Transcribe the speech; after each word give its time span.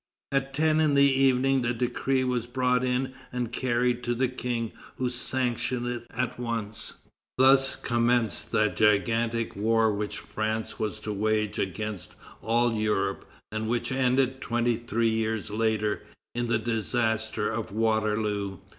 At 0.31 0.51
ten 0.55 0.79
in 0.79 0.95
the 0.95 1.07
evening 1.13 1.61
the 1.61 1.75
decree 1.75 2.23
was 2.23 2.47
brought 2.47 2.83
in 2.83 3.13
and 3.31 3.51
carried 3.51 4.01
to 4.05 4.15
the 4.15 4.27
King, 4.29 4.71
who 4.97 5.11
sanctioned 5.11 5.85
it 5.85 6.07
at 6.09 6.39
once. 6.39 6.93
Thus 7.37 7.75
commenced 7.75 8.51
that 8.51 8.75
gigantic 8.75 9.55
war 9.55 9.93
which 9.93 10.17
France 10.17 10.79
was 10.79 10.99
to 11.01 11.13
wage 11.13 11.59
against 11.59 12.15
all 12.41 12.73
Europe, 12.73 13.29
and 13.51 13.67
which 13.69 13.91
ended, 13.91 14.41
twenty 14.41 14.75
three 14.75 15.09
years 15.11 15.51
later, 15.51 16.01
in 16.33 16.47
the 16.47 16.57
disaster 16.57 17.51
of 17.51 17.71
Waterloo. 17.71 18.57